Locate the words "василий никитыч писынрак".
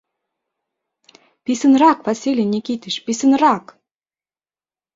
2.07-3.65